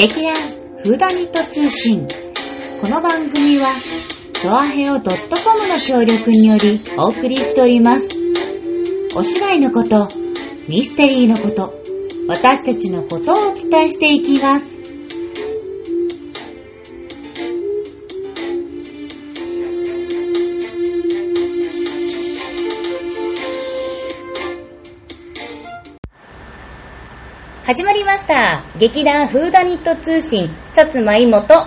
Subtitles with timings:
[0.00, 0.34] 劇団
[0.82, 2.08] フーダニット通信。
[2.80, 3.74] この番組は、
[4.32, 5.02] ソアヘオ .com
[5.68, 8.08] の協力によりお送りしております。
[9.14, 10.08] お芝居のこと、
[10.66, 11.74] ミステリーのこと、
[12.28, 14.69] 私たちのことをお伝えしていきます。
[27.62, 28.64] 始まりました。
[28.78, 31.66] 劇団フーダニット通信、さつまいもと、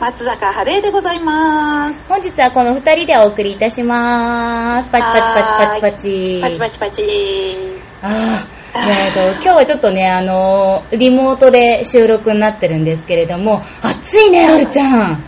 [0.00, 2.08] 松坂晴恵でございます。
[2.08, 4.88] 本日はこの二人でお送りいたします。
[4.88, 6.40] パチパチパチパチパチ。
[6.40, 7.82] パチパチパチ。
[8.00, 15.22] ああ、えっと、今日はちょっとね、あのー、リモートで収録になってるんですけれども、暑いね、あるちゃん。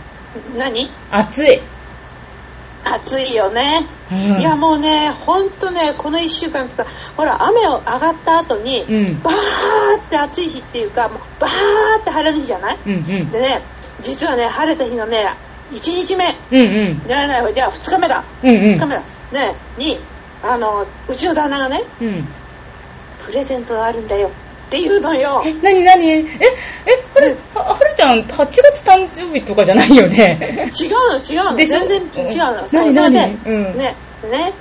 [0.57, 0.89] 何？
[1.11, 1.61] 暑い。
[2.95, 3.85] 暑いよね。
[4.11, 9.35] うんいやもうね、ほんとね、この一週間とか、ほら、雨を上がった後に、うんバー
[10.07, 11.51] って暑い日っていうか、もうバー
[12.01, 12.79] って晴れる日じゃない？
[12.85, 13.31] うんうん。
[13.31, 13.61] でね、
[14.01, 15.35] 実はね、晴れた日のね、
[15.71, 16.63] 1日目、うんう
[17.03, 17.07] ん。
[17.07, 18.23] じゃないじゃあ2日目だ。
[18.43, 18.55] うんうん。
[18.71, 19.01] 2日目だ。
[19.31, 19.99] ね、に、
[20.41, 22.27] あの、うちの旦那がね、うん。
[23.25, 24.31] プレゼントがあるんだよ
[24.69, 25.41] って言うのよ。
[25.43, 26.25] え、なになにえ、え、
[27.15, 30.69] はる、ははるちゃん、8月誕生日とかじゃないよね。
[30.79, 32.67] 違うの違うの全然違うの。
[32.67, 33.95] 何そうそれ何でうんね、
[34.29, 34.53] ね、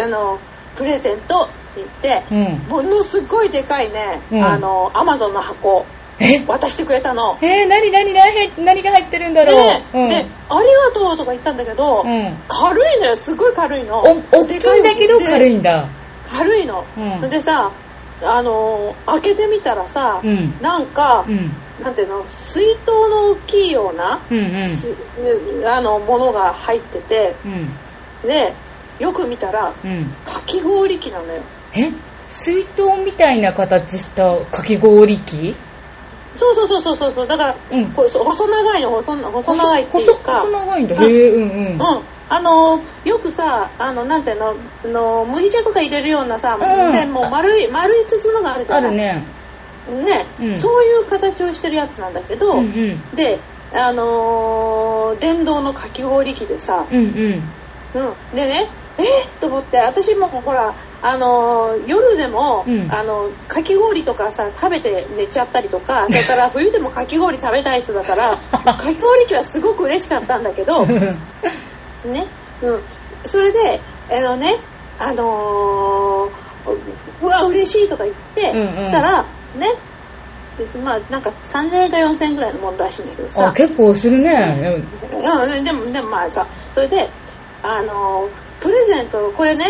[0.00, 0.38] あの、
[0.76, 2.68] プレゼントって言って、うん。
[2.68, 5.84] ものすごいでかいね、うんあの、アマゾンの箱
[6.18, 6.44] え？
[6.46, 7.36] 渡してくれたの。
[7.42, 9.56] えー、なになになに何が入ってるんだろう。
[9.56, 10.08] で、うん。
[10.08, 12.42] で、ありがとうとか言ったんだけど、うん。
[12.48, 14.00] 軽いのよ、すごい軽いの。
[14.00, 15.52] お、大きいんだけど軽い。
[15.52, 15.90] いんだ。
[16.26, 16.86] 軽いの。
[16.96, 17.72] うんでさ、
[18.22, 20.58] あの、開けてみたらさ、うん。
[20.60, 21.52] なんかう、ん。
[21.80, 24.76] なんていうの、水筒の大きいような、うんうん。
[24.76, 24.94] す
[25.66, 27.70] あの、ものが入ってて、うん。
[28.22, 28.54] で、
[28.98, 30.14] よく見たら、うん。
[30.24, 31.42] かき氷機なのよ。
[31.74, 31.92] え？
[32.28, 35.54] 水筒みたいな形したかき氷機？
[36.34, 37.26] そうそうそうそうそう。
[37.26, 40.36] だから、うんこれ細長いの、細な細長いっていうか。
[40.36, 40.96] 細細長いんだ。
[40.96, 41.72] うんへえ、うんうん。
[41.72, 41.78] うん。
[42.28, 48.96] あのー、よくさ、あの、なんていうの、あのー麦茶とか入れるようなさ、うんでもう丸い、丸い筒のがあるじゃないある。
[48.96, 49.24] ね。
[50.04, 53.16] ね、うんそういう形をしてるやつなんだけど、うんうん。
[53.16, 53.38] で、
[53.72, 57.42] あのー電動のかき氷機でさ、うんうん。
[57.94, 58.36] うん。
[58.36, 59.02] でね、え？
[59.02, 70.84] ー、と思って、私もほら、あのー夜でも、うんあの、かき氷とかさ、食べて寝ちゃったりとか、 それから冬でもかき氷食べたい人だから、 かき氷機はすごく嬉しかったんだけど、
[72.12, 72.26] ね、
[72.62, 72.82] うん。
[73.24, 74.54] それで、あのね、
[74.98, 76.46] あのー
[77.20, 78.84] うわ、嬉しいとか言って、うんうん。
[78.86, 79.22] したら、
[79.54, 79.66] ね、
[80.58, 83.48] ですまあ、なんか3000円か4000円ぐらいのもんらしいんだけどさ。
[83.48, 84.30] あ、、結構するね。
[84.74, 87.10] うん、でも、でもまあさ、それで、
[87.62, 89.64] あの、プレゼント、これね、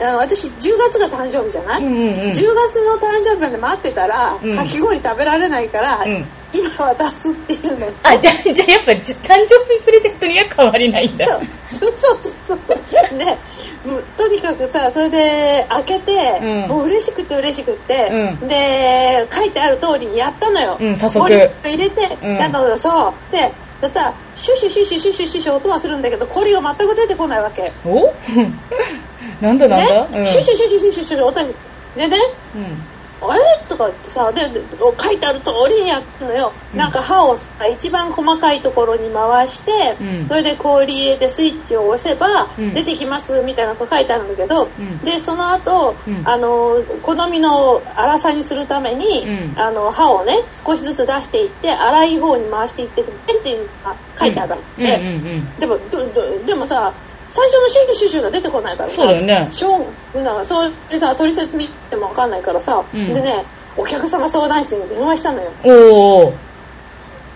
[0.00, 2.30] あの私10月が誕生日じゃない、うんうんうん。
[2.30, 4.56] 10月の誕生日まで待ってたら、うん。
[4.56, 7.86] かき氷食べられないから、うん今渡すっていうの。
[8.04, 11.26] あ、じゃあ、じゃあやっぱじ誕生日プレゼントには変わりないんだ。
[11.66, 12.74] そうそうそうそ
[13.14, 13.18] う。
[13.18, 13.24] で、
[13.84, 20.78] もうとにかくさ、それで開けて、うんもう嬉しくて嬉しくって、うんで、書いてある通りにやったのよ。
[20.80, 23.32] うん早速氷入れて、うんなんかそう。
[23.32, 27.72] で、だったら、シュシュシュシュシュシュシュシュ音はするんだけど、氷が全く出てこないわけ。
[27.84, 28.14] お
[29.40, 32.18] なんだなんだ、ね、シュシュシュシュシュシュシュ音がでね、
[32.54, 32.93] うん。
[33.30, 33.40] あれ？
[33.68, 34.60] とか言ってさ、で、で
[35.00, 36.54] 書いてある通りにやったのよ。
[36.72, 36.78] うん。
[36.78, 40.28] なんか刃をさ、一番細かいところに回して、うん。
[40.28, 42.74] それで氷入れてスイッチを押せばうん。
[42.74, 45.00] 出てきますみたいなこと書いてあるんだけど、うん。
[45.00, 46.22] で、その後、うん。
[46.26, 49.58] あの、好みの粗さにするために、うん。
[49.58, 54.64] あの、刃をね、少しずつ出していって、粗い方に回していってくれっていうのが書いてあるん。
[54.76, 54.84] うん。
[54.86, 55.58] うん。
[55.58, 55.78] でも
[56.44, 57.00] でもさ、
[57.34, 58.94] 最初のシュシュシュシュが出てこないからさ。
[58.94, 59.50] そうだよね。
[59.50, 59.76] しょ
[60.14, 63.12] うなんかそうでさ取説見ても分かんないからさ、うん。
[63.12, 63.44] でね
[63.76, 66.38] お客様相談室に電話したのよ、おー。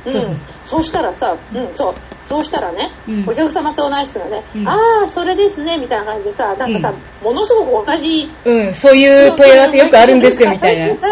[0.06, 3.28] うん、そうそうそうしたらさ、うん、そうそうしたらね、うん。
[3.28, 4.68] お客様相談室がね、うん。
[4.68, 10.94] ああそれですねみたいな感じでさなんかさ、ものすごく同じうん、そういう問い合わせよくあるんですよ、みたいな。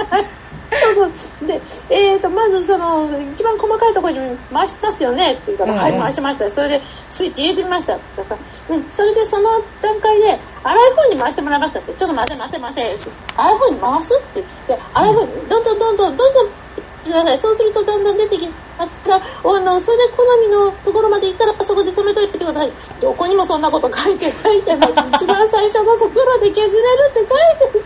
[0.71, 1.16] そうそう
[1.47, 1.61] で、
[1.91, 5.79] えー、とまずその一番細かいところに回しますよねって言うから、うん。
[5.79, 6.51] うんはい回しました。
[6.51, 7.97] それでスイッチ入れてみました。
[7.97, 8.37] ってさ、
[8.69, 9.51] うん、それでその
[9.83, 11.95] 段階で粗い方に回してもらいましたって。
[11.95, 12.99] ちょっと待て待て待て。
[13.37, 16.67] 粗い方に回すって言って粗い方にどんどんどんどんどんどん
[17.07, 22.73] くださいそうするとだんだん出てきますからあのそれで好みのところまで行ったらそこで止めといてください。
[23.01, 24.93] どこにもそんなこと書いてないじゃない。
[25.15, 27.79] 一番最初のところで削れるって書いて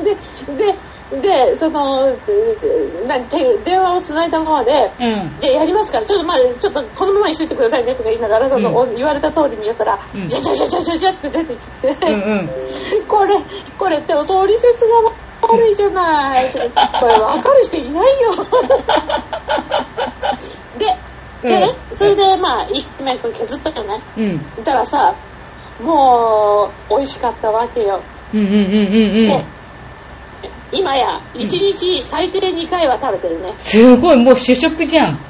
[0.00, 0.78] るでで
[1.20, 2.06] で、その、
[3.06, 5.38] な手電話をつないだままで、うん。
[5.38, 12.34] じゃあやりますから、ちょっとまあ、ちょっとこのままにしといてくださいねとか言いながら、その、う言われた通りにやったら、うんじゃじゃじゃじゃじゃじゃって出てきて、うんう
[13.04, 13.06] ん。
[13.06, 13.36] これ、
[13.78, 15.12] これって、取説が
[15.42, 16.50] 悪いじゃない。
[16.50, 18.30] これ分かる人いないよ。
[20.78, 20.86] で、
[21.42, 24.02] でね、それでまあ、一枚削ったよね。
[24.16, 24.38] うん。
[24.54, 25.14] そしたらさ、
[25.80, 28.02] もう、美味しかったわけよ。
[28.32, 29.51] うんうんうんうんうでん。
[30.72, 33.54] 今や、1日最低2回は食べてるね。
[33.58, 35.20] すごい、もう主食じゃん。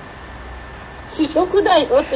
[1.08, 2.00] 試食だよ。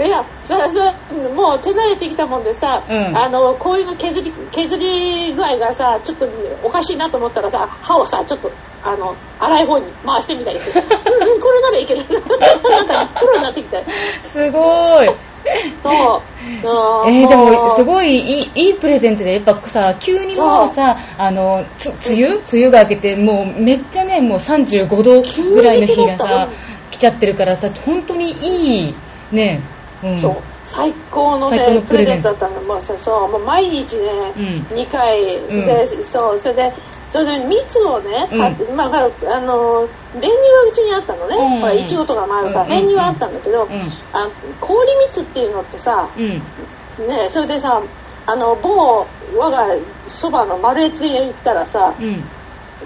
[0.00, 0.92] いや、それ、それ、
[1.34, 6.26] もう手慣れてきたもんでさ、うんあの、こういうの削り、削り具合がさ、ちょっと
[6.62, 8.50] おかしいなと思ったらさ、歯をさ、ちょっと、
[8.82, 12.06] あの、粗い方に回してみたりして、 うんうん、これならいける。
[12.70, 13.84] なんかね、プロになってきたよ。
[14.22, 15.31] すごい。
[15.82, 17.10] そう。
[17.10, 17.84] えー、でも、すい。
[17.84, 22.36] ごいいいいいプレゼントで、やっぱさ、急にもうさ、あの、つ、梅雨？
[22.36, 26.48] 梅雨が明けて、もうめっちゃね、もう35度ぐらいの日がさ
[26.90, 28.94] 来ちゃってるからさ、本当にいい、
[29.32, 29.62] ね、
[30.02, 30.18] うん。
[30.18, 30.42] そう。
[30.64, 32.62] 最高の最高のね、プレゼントだったの。
[32.62, 34.46] もうさ、そう、もう毎日ね、うん
[34.76, 36.72] 2回、うんで、そう、それで、
[37.12, 39.82] それで蜜をね、うんまあ、あの、
[40.14, 41.36] 練乳はうちにあったのね。
[41.36, 43.70] うんほら、いちごとかもあるから、うん練乳はあったんだけど、うん。
[44.12, 44.30] あ
[44.60, 47.06] 氷蜜っていうのってさ、うん。
[47.06, 47.82] ね、それでさ、
[48.24, 49.06] あの、某、
[49.36, 49.76] 我が
[50.06, 52.24] そばの丸越へ行ったらさ、うん。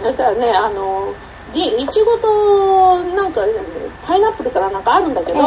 [0.02, 1.14] だからね、あの、
[1.52, 3.43] でいちごと、なんか、
[4.05, 5.38] パイナップルかななんかあるんだけど、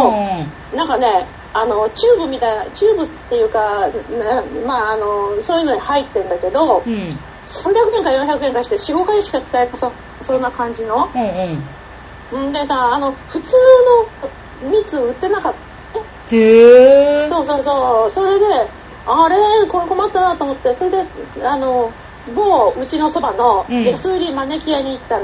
[0.73, 7.19] なんかね、あの、チューブみたいな、チューブっていうか、ね、まあ、あの、そういうのに入ってんだけど、うん。
[7.65, 7.73] うん。
[7.73, 9.91] 300円か400円かして4、5回しか使えなさ
[10.21, 11.09] そんな感じの？
[11.13, 11.21] うん
[12.37, 12.49] うん。
[12.49, 13.55] んでさ、あの、普通
[14.63, 15.53] の蜜売ってなかっ
[16.29, 16.35] た？
[16.35, 17.27] へー。
[17.27, 18.09] そうそうそう。
[18.11, 18.45] それで、
[19.07, 19.35] あれ、
[19.67, 20.97] これ困ったなと思って、それで、
[21.43, 21.91] あの、
[22.35, 25.23] 某うちのそばのうん安売り招き屋に行ったら、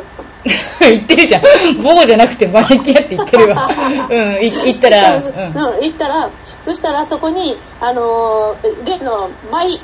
[0.90, 1.42] 言ってるじゃん。
[1.84, 3.68] 棒じゃなくて招き屋って言ってるわ。
[4.10, 5.40] うん、い言ったら、そううん。
[5.46, 6.30] うん、行ったら、
[6.64, 9.80] そしたらそこに、あのー、例のマイ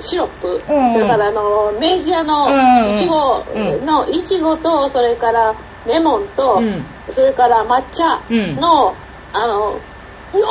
[0.00, 5.54] シロップ、うんそれからあのー、明治屋うんのいちごうんの、いちごと、それから
[5.86, 8.20] レモンと、うんそれから抹茶
[8.60, 8.94] の、
[9.32, 9.80] あの、よ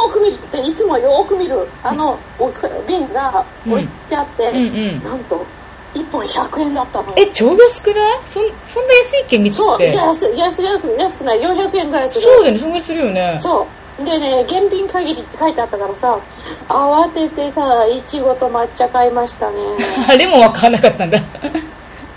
[0.10, 2.52] ーく見るって、いつもよーく見る、あの、お
[2.88, 5.46] 瓶が置いてあって、なんと、
[5.94, 7.14] 1本100円だったの。
[7.16, 8.20] え、超安くない？
[8.26, 9.94] そんそんな安いっけ、蜜そう、って。
[9.94, 12.22] 安い安い安く安くない、400円ぐらいする。
[12.24, 13.38] そうだよね、そんぐらいするよね。
[13.40, 13.66] そう。
[13.98, 16.20] でね、現品限りって書いてあったからさ、
[16.70, 19.58] 慌ててさ、いちごと抹茶買いましたね。
[20.08, 21.20] あれもわかんなかったんだ。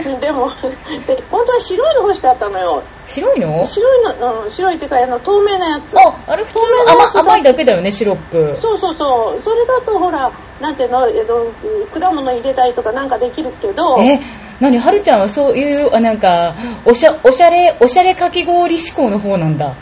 [0.01, 2.83] でも、で本当は白いの欲しかったのよ。
[3.07, 3.65] 白いの？
[3.65, 5.99] 白いの、うん、白いってか、あの、透明なやつ。
[5.99, 8.57] あ、あれ普通透明なの甘甘いだけだよね、シロップ。
[8.61, 9.43] そうそうそう。
[9.43, 10.31] それだとほら、
[10.61, 11.53] なんていうの、えっと、
[11.99, 14.21] 果物入れたりとかなんかできるけど、え、
[14.61, 16.55] なに、はるちゃんはそういう、あ、なんか、
[16.85, 19.75] おしゃ、おしゃれ、おしゃれかき氷志向の方なんだ。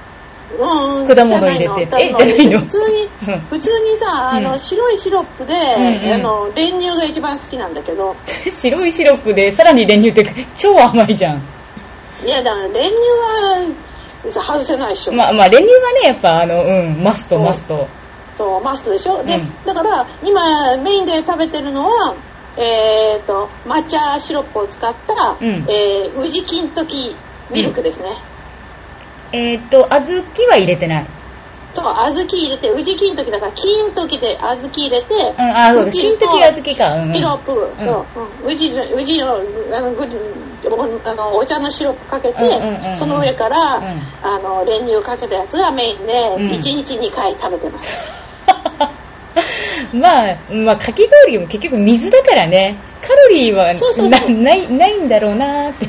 [0.51, 1.87] うんうん、果物入れて。
[1.87, 2.15] じゃないの。
[2.15, 2.61] えじゃないの？
[2.61, 6.13] 普通にうん、普通にさ、あの、うん白いシロップで、んうん。
[6.15, 8.17] あの、練乳が一番好きなんだけど、
[8.51, 11.43] 白いシロップで、さらに練乳って超甘いじゃん。
[12.25, 12.95] いや、だから練乳
[14.27, 15.13] は、さ外せないでしょ。
[15.13, 17.87] まあまあ、練乳はね、やっぱ、あの、うん、マスト、マスト。
[18.37, 19.23] そう、マストでしょ？
[19.25, 19.53] で、うん。
[19.65, 22.15] だから、今、メインで食べてるのは、
[22.57, 25.67] えっ、と、抹茶シロップを使った、うん。
[25.69, 27.15] えー宇治金時
[27.51, 28.17] ミルクですね。
[29.33, 31.07] えーっと、小豆は入れてない。
[31.73, 36.95] そう、小豆入れて、宇治金時だから、金時で小豆入れて、うん、あ、そうだ、金時と小豆か。
[36.95, 37.15] うん、うん。
[37.15, 39.37] シロップ、そう、うん、宇治の、宇治の、
[39.77, 40.05] あの、ぐ
[41.05, 43.85] あのお茶のシロップかけて、うんうんその上から、うん
[44.23, 48.29] あの、練乳かけたやつがメインで、うん1日2回食べてます。
[49.93, 52.83] まあ、まあ、かき氷も結局水だからね。
[53.01, 55.87] カロリーはそうそうそうなない、ないんだろうなーって。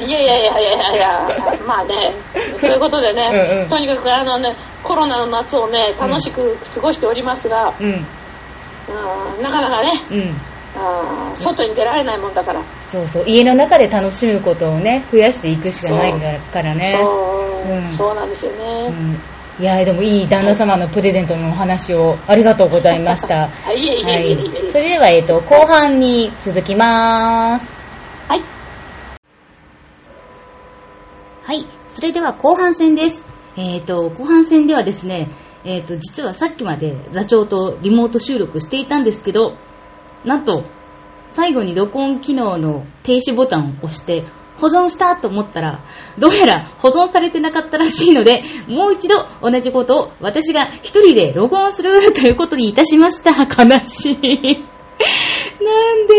[0.00, 1.28] いやいやいやいやいや、
[1.66, 1.94] まあね、
[2.58, 10.40] そういうことでね、うんうんとにかくあのね、コロナの夏をね、楽しく過ごしておりますが、うん、うん、なかなかね、うん。
[10.76, 12.62] あー外に出られないもんだから。
[12.80, 13.24] そうそう。
[13.26, 16.12] 家の中で楽しむことをね、増やしていくしかない
[16.52, 16.94] からね。
[16.98, 18.86] そう、うんそうなんですよね。
[18.88, 19.18] うん。
[19.60, 23.50] いやでもいい旦那様のプレゼントのお話をありがとうございました。
[23.64, 24.70] はえい。
[24.70, 27.72] それでは、えっと、後半に続きます。
[28.28, 28.53] はい。
[31.54, 31.66] はい。
[31.88, 33.24] それでは後半戦です。
[33.56, 35.30] えっ、と、後半戦ではですね、
[35.62, 39.56] えっ、と、実はさっきまで座長とリモート収録していたんですけど、
[40.24, 40.64] なんと、
[41.28, 44.24] 最後に録音機能の停止ボタンを押して、
[44.56, 45.84] 保存したと思ったら、
[46.18, 53.30] どうやら保存されてなかったらしいので、もう一度同じことを私が一人で録音するということにいたしました。
[53.30, 54.73] 悲しい。
[55.62, 56.14] なんで、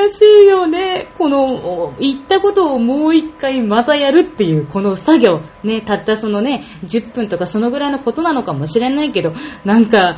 [0.00, 1.08] 悲しいよね。
[1.18, 5.40] この、言ったことをもう一回またやるっていう、この作業。
[5.62, 9.32] ね、たったそのね、10分とかそのぐらいのことなのかもしれないけど、
[9.64, 10.16] なんか、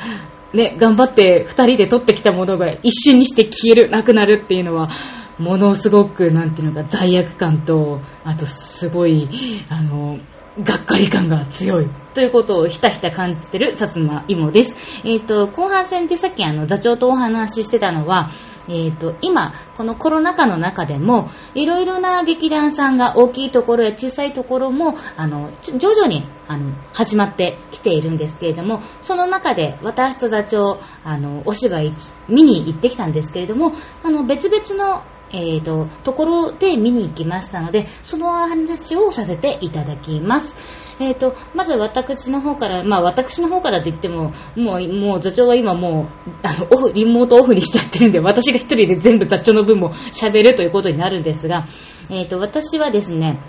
[0.55, 4.91] ね、頑張って二人で撮ってきたものが一瞬にして消える、なくなるっていうのは、
[5.39, 9.29] ものすごく、なんていうのか、罪悪感と、あと、すごい、
[9.69, 10.19] あの、
[10.63, 11.89] がっかり感が強い。
[12.15, 14.77] ということをひたひた感じてる薩摩芋です。
[15.05, 18.31] えっ、と、後半戦でさっきあの、座長とお話ししてたのは、
[18.69, 31.95] えっ、と、今、このコロナ禍の中でも、いろいろな劇団さんが大きいところや小さいところも、あの、徐々に、あの、始まってきているんですけれども、その中で私と座長、あの、お芝居
[32.29, 33.73] 見に行ってきたんですけれども、
[34.03, 40.57] あの、別々のえーと、ところで見に行きましたので、その話をさせていただきます。
[41.01, 51.67] えーと、まず私の方から、まあ私の方からって言っても、もう、もう座長は今もう、あの、オフ、リモートオフにしちゃってるんで、私が一人で全部座長の分も喋るということになるんですが、
[52.11, 53.41] えーと、私はですね、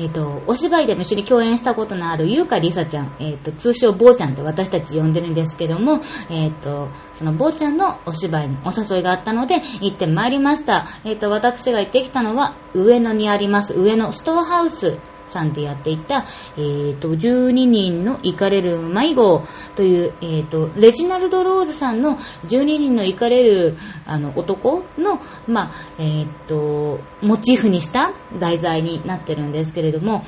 [0.00, 10.88] えっ、ー、と、お芝居でも一緒に共演したことのある優香りさちゃん、えっ、ー、と、通称坊ちゃんって私たち呼んでるんですけども、えっ、ー、と、その坊ちゃんのお芝居にお誘いがあったので、行ってまいりました。
[11.04, 14.98] えっ、と、私が行ってきたのは、上野にあります、上野ストアハウス
[15.30, 19.44] さんでやっていた、えー、と、12人の行かれる迷子
[19.76, 30.24] という、えー、と、レジナルド・ローズさんの12人の行かれる、あの、男の、まあ、えー、と、モチーフにした題材になってるんですけれども、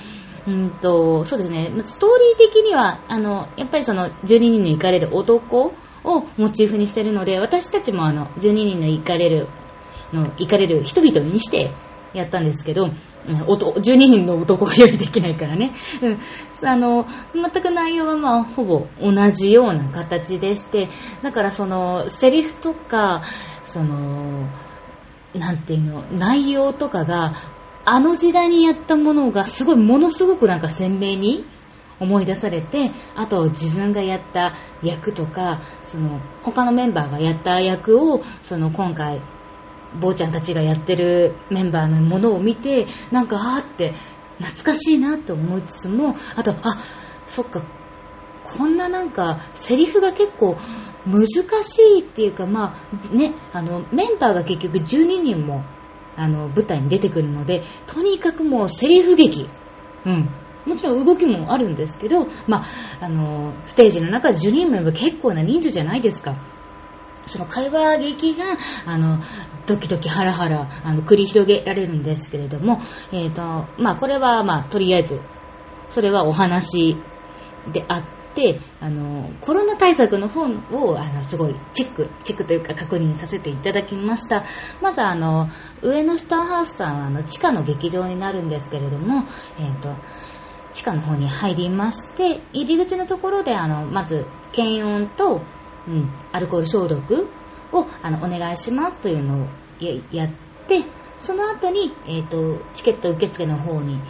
[0.47, 5.73] うんと、そうですね、ストーリー的には、あの、やっぱりその12人の行かれる男
[6.04, 9.49] をモチーフにしてるので、私たちもあの、12人の行かれる、
[10.12, 11.73] の、行かれる人々にして
[12.12, 12.90] やったんですけど、
[13.26, 15.73] 12人の男が用意できないからね。
[16.00, 16.19] うん。
[16.69, 20.88] あの、全く内容はまあ、ほぼ同じような形でして、
[21.23, 23.23] だからその、セリフとか、
[23.62, 24.49] その、
[25.35, 27.35] なんていうの、内容とかが、
[27.85, 31.45] あの時代にやったものがすごい、ものすごくなんか鮮明に
[32.00, 39.21] 思い出されて、あと自分がやった役とか、その、他のメンバーがやった役を、その今回
[40.01, 43.95] 坊ちゃんたちがやってるメンバーのものを見て、なんか、あーって
[44.39, 46.83] 懐かしいなと思いつつも、あと、あ、
[47.27, 47.63] そっか、
[48.45, 50.57] こんななんか、セリフが結構
[51.07, 52.77] 難しいっていうか、ま
[53.13, 55.65] あ、ね、あの、メンバーが結局12人も、
[56.17, 59.49] あの、舞台に出てくるので、とにかくもうセリフ劇。
[60.05, 60.29] うん。
[60.67, 62.65] もちろん動きもあるんですけど、ま
[63.01, 66.37] あ、あの、ステージの中で12人も結構な人数じゃないですか。
[67.26, 68.45] その会話劇が、
[68.87, 69.23] あの、
[69.67, 72.81] ドキドキハラハラ、あの、繰り広げられるんですけれども、
[73.12, 73.43] えっ、ー、と、
[73.81, 75.21] まあ、これは、まあ、とりあえず、
[75.88, 76.97] それはお話
[77.73, 78.02] であっ
[78.35, 84.45] て、あの、コロナ対策の方を、あの、すごいチェック、チェックというか確認させていただきました。
[84.81, 85.49] まず、あの、
[85.83, 89.25] 上のスターハウスさんは、あの、地下の劇場になるんですけれども、
[89.59, 89.95] えっ、ー、と、
[90.73, 95.43] 地下の方に入りまして、入り口のところで、あの、まず、検温と、
[95.87, 97.29] うん、アルコール消毒
[97.73, 99.47] をあのお願いしますというのを
[100.12, 100.29] やっ
[100.69, 100.85] て、
[101.23, 104.01] その後に、え、ー、と、チケット受付の方に、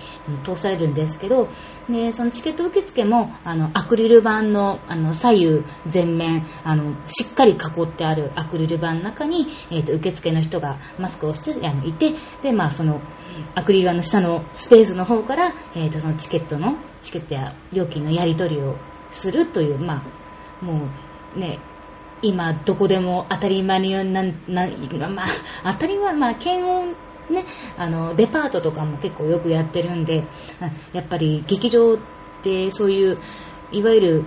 [0.44, 1.48] 通されるんですけど、
[1.86, 13.02] で、そのチケット受付も、あの、アクリル板の、あの、左右、全面、あの、しっかり囲ってあるアクリル板の中に、え、ー、と、受付の人がマスクをしてあのいて、で、まあ、その、
[13.54, 18.76] アクリル板の下のスペースの方から、えっ、ー、と、そのチケットの、チケットや料金のやり取りを
[19.10, 20.02] するという、ま
[20.62, 20.88] あ、もう、
[21.36, 21.58] ね、
[22.22, 26.94] 今どこでも当たり前にな、な、まあ、当たり前、まあ、検温
[27.30, 27.44] ね、
[27.78, 30.24] あの、デパートとかも結構よくやってるんで、
[30.92, 31.98] やっぱり劇場っ
[32.42, 33.18] てそういう、
[33.70, 34.24] いわゆる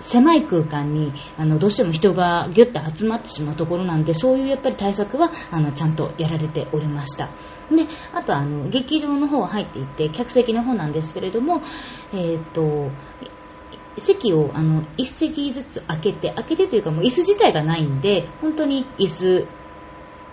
[0.00, 7.26] 狭い空間にあのどうしても人がギュッと集まってしまうところなんでそういうやっぱり対策はあのちゃんとやられておりました。
[7.26, 11.62] であとあの劇場の方入っていって客席の方なんですけれども、
[12.12, 12.90] えーと
[14.00, 19.46] 席をあの1席ずつ開けて、開けてというかもう椅子自体がないんで、本当に椅子、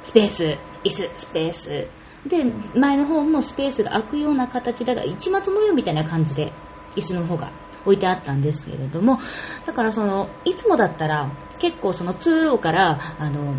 [0.02, 0.44] スペース、
[0.84, 1.88] 椅子、スペース。
[2.28, 2.44] で、
[2.78, 6.54] 前の方もスペースが開くような形だが、市松模様みたいな感じで
[6.96, 7.52] 椅子の方が
[7.86, 9.20] 置いてあったんですけれども、
[9.66, 13.56] だからその、いつもだったら結構その通路から、あの、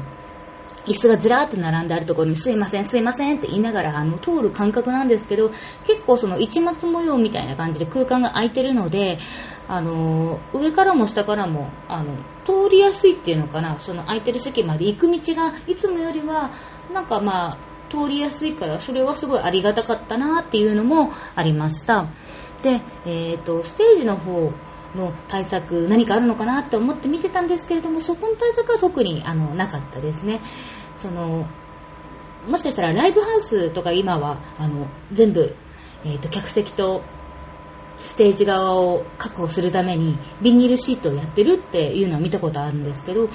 [0.87, 5.51] 椅子がずらーって並んであるところにすいません、すいませんって言いながらあの通る感覚なんですけど、
[5.87, 9.19] 結構その市松模様みたいな感じで空間が空いてるので、
[9.69, 12.15] あの、上からも下からも、あの、
[12.45, 16.53] 通りやすいっていうのかな、その空いてる席まで行く道がいつもよりは、
[16.93, 22.09] なんかまあ、通りやすいから、それはすごいありがたかったなっていうのもありました。
[22.63, 24.53] で、えっ、ー、と、ステージの方
[24.97, 30.41] の対策何かあるのかなって思って見てたんですけれども、そこの対策は特にあのなかったですね。
[30.97, 31.47] その、
[32.49, 35.55] もしかしたらライブハウスとか今はあの全部、
[36.05, 37.03] えーと客席と
[37.99, 43.29] ステージ側を確保するためにビニールシートをやってるっていうのは見たことあるんですけど、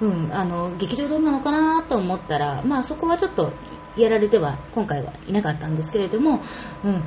[0.00, 3.52] うん、あの、劇場どうなのかなと思ったら、まあそこはちょっと
[3.96, 6.42] やられては今回はいなかったんですけれども、
[6.84, 7.02] うん、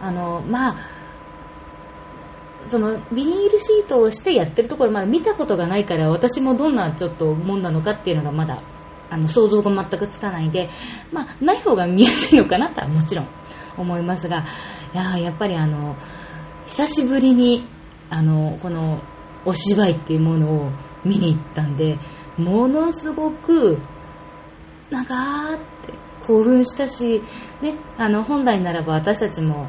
[0.00, 0.76] あの、まあ、
[2.66, 8.62] そのビニールシートをしてやってるところまだ見たことがないから私もどんなちょっともんなのかっていうのがまだ
[9.10, 10.70] あの想像が全くつかないで、
[11.12, 13.28] まあ、ない方が見やすいのかなとはもちろん
[13.76, 14.44] 思いますが
[14.92, 15.96] いややっぱりあの
[16.66, 17.68] 久しぶりに
[18.10, 19.02] あのこの
[19.44, 20.70] お芝居っていうものを
[21.04, 21.98] 見に行ったんで
[22.38, 23.78] ものすごく
[24.90, 25.92] なんかーって
[26.26, 27.22] 興奮したし、
[27.60, 29.68] ね、あの本来ならば私たちも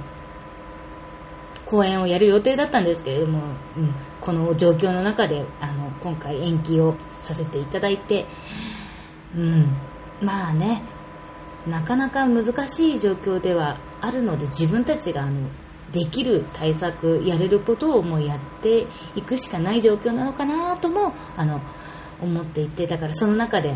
[1.66, 3.40] 公演をやる予定だったんですけれども、
[3.78, 8.28] うん、この状況の中であの今回延期をさせていただいて、
[9.36, 9.76] うん、
[10.22, 10.84] まあね
[11.68, 15.50] なかなか難しい状況ではあるので自分たちがあの
[15.92, 21.62] できる対策やれることをもうやっていくしかない状況なのかなともあの
[22.22, 23.76] 思っていてだからその中で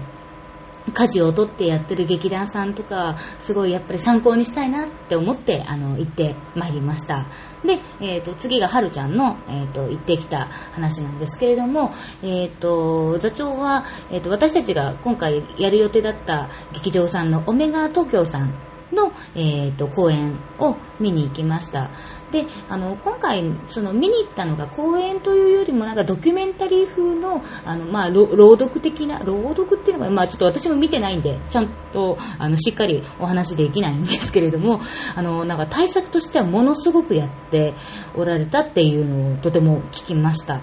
[0.93, 7.27] 舵を取ってやってる劇団さんとか、すごいやっぱり参考にしたいなって思って、あの、行ってまいりました。
[7.63, 11.91] で、えっ、と、次がはるちゃんの、えっ、と、行ってきた話なんですけれども、
[12.23, 18.53] えっ、と、座長は、えっ、と、私たちが今回やる予定だった劇場さんのオメガ東京さん
[18.91, 21.91] の、えっ、と、公演を見に行きました。
[22.31, 34.81] で、あの、今回、その見に行ったのが公演というよりもなんかドキュメンタリー風の、あの、まあ、朗読的な、朗読っていうのが、まあ、ちょっと私も見てないんで、ちゃんと、あの、しっかりお話できないんですけれども、
[35.15, 37.73] あの、なんか対策としてはものすごくやって
[38.15, 40.61] おられたっていうのをとても聞きました。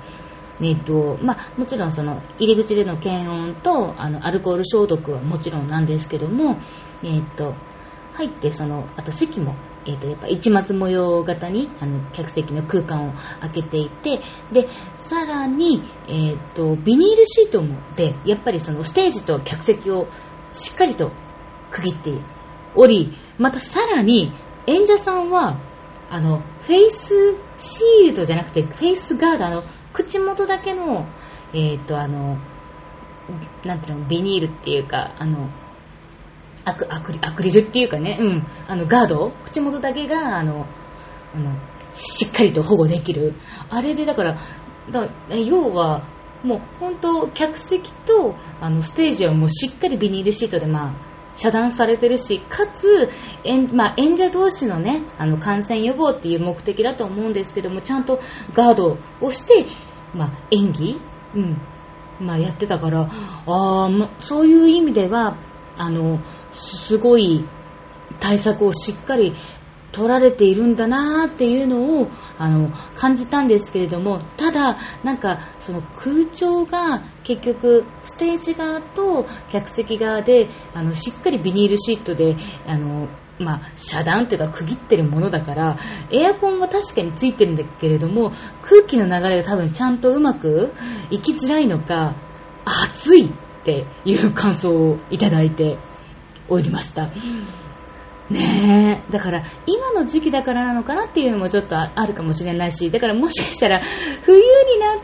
[0.60, 6.58] えっと、まあ、もちろんその入り口での検温と、あの、アルコール消毒はもちろんなんですけども、
[7.02, 7.54] えっと、
[8.16, 9.54] 入ってその、あと席も、
[9.84, 14.20] えっと、やっぱ一末模様型に、あの、客席の空間を開けていて、
[14.52, 20.08] で、さらに、えっと、ビニールシートも、で、やっぱりそのステージと客席を
[20.50, 21.12] しっかりと
[21.70, 22.12] 区切って
[22.74, 24.32] おり、またさらに、
[24.66, 25.58] 演者さんは、
[26.10, 31.06] あの、フェイスシールドじゃなくて、フェイスガード、あの、口元だけの、
[31.52, 32.38] えっ、と、あの、
[33.64, 35.48] なんていうの、ビニールっていうか、あの、
[36.66, 40.66] アクアクリアクリルっていうかね、うん、あの、ガード口元だけが、あの、
[41.34, 41.56] あの、
[41.92, 43.34] しっかりと保護できる。
[43.70, 44.36] あれで、だから、
[44.90, 46.02] だえ要は、
[46.42, 50.94] もう本当、客席とあのステージはもうしっかりビニールシートで、まあ、
[51.36, 53.08] 遮断されてるし、かつ、
[53.44, 58.20] 演,、まあ、演者同士のね、あの感染予防っていう目的だと思うんですけども、ちゃんと
[58.54, 59.66] ガードをして、
[60.14, 61.00] まあ、演技、
[61.34, 61.60] うん、
[62.18, 65.36] まあ、やってたから、あそういう意味では、
[65.78, 66.20] あの、
[66.56, 67.44] すごい
[68.18, 69.34] 対策をしっかり
[69.92, 85.78] 取られているんだなーっていうのをあの感じたんですけれどもただなんかその空調が結局ステージ側と客席側であのしっかりビニールシートであのまあ、遮断っていうか区切ってるものだから
[86.10, 90.72] エアコンは確かについてるんだけれども空気の流れが多分ちゃんとうまく
[91.10, 92.14] 行きづらいのか
[92.64, 93.30] 暑いっ
[93.64, 95.76] ていう感想をいただいて。
[96.48, 97.10] おりました。
[98.30, 99.12] ねえ。
[99.12, 103.80] だから、今の時期だからなのかなっていうのもちょっとああるかもしれないし、だからもしかしたら、
[104.22, 104.98] 冬になっ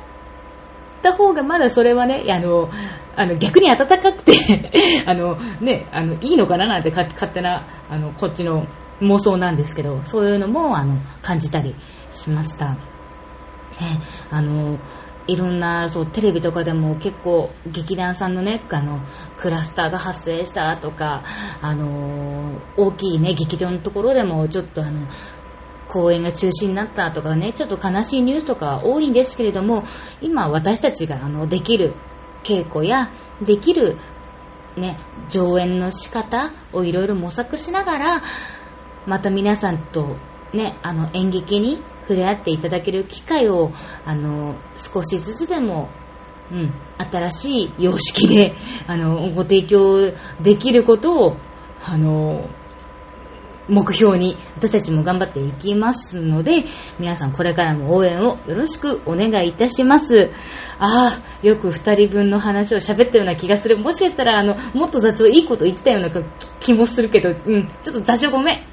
[1.03, 2.71] た方がまだそれはね、あの、
[3.15, 4.33] あの逆に暖かくて
[5.07, 8.67] あの、ね、あの、いいのかななんてか勝手な、あの、こっちの
[9.01, 11.77] 妄想なんですけど、そういうのも、あの、感じたり
[12.11, 12.71] しました。
[12.71, 12.79] ね、
[14.31, 14.79] あの、
[15.27, 19.01] いろんな、そう、テレビとかでも結構、劇団さんのね、あの、
[19.37, 21.23] クラスターが発生したとか、
[21.61, 25.07] あの、大きいね、劇場のところでも、ちょっとあの、
[25.89, 29.85] 公演が中止になったとかね、ちょっと悲しいニュースとか多いんですけれども、
[30.21, 31.95] 今私たちがあの、できる
[32.45, 33.11] 稽古や、
[33.43, 33.99] できる、
[34.77, 38.23] ね、上演の仕方をいろいろ模索しながら、
[39.07, 40.17] また皆さんと
[40.53, 43.73] ね、あの演劇に触れ合っていただける機会を、
[44.05, 45.89] あの、少しずつでも、
[46.51, 48.55] うん、新しい様式で、
[48.87, 50.13] あの、ご提供
[50.43, 51.37] できることを、
[51.85, 52.49] あの、
[53.69, 56.65] 目標に私たちも頑張っていきますので、
[56.99, 60.31] 皆さんこれからも応援をよろしくお願いいたします。
[60.79, 63.79] ああ、よく二人分の話を喋ったような気がする。
[63.79, 66.11] もしかしたら、あの、もっと座長いいこと言ってたような
[66.61, 68.72] 気もするけど、うん、ちょっと座長ごめん。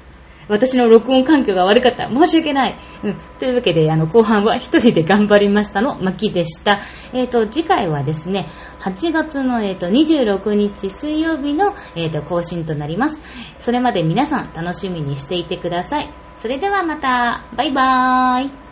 [0.50, 2.08] 私の録音環境が悪かった。
[2.08, 2.78] 申し訳ない。
[3.04, 3.16] うん。
[3.38, 6.80] というわけで、あの、後半は一人で頑張りましたの、巻でした。
[7.12, 8.48] えっ、と、次回はですね、
[8.80, 13.22] 8月の、えっ、と、26日水曜日の、えっ、と、更新となります。
[13.58, 16.12] それまで皆さん楽しみにしていてください。
[16.38, 18.69] それではまた、バイバーイ。